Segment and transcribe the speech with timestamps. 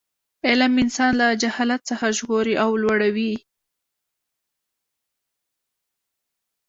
[0.47, 3.33] علم انسان له جهالت څخه ژغوري او لوړوي.